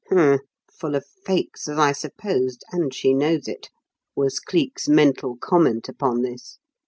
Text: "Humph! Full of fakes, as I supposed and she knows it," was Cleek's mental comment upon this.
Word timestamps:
"Humph! 0.09 0.41
Full 0.71 0.95
of 0.95 1.05
fakes, 1.05 1.67
as 1.69 1.77
I 1.77 1.91
supposed 1.91 2.63
and 2.71 2.91
she 2.91 3.13
knows 3.13 3.47
it," 3.47 3.69
was 4.15 4.39
Cleek's 4.39 4.89
mental 4.89 5.37
comment 5.37 5.87
upon 5.87 6.23
this. 6.23 6.57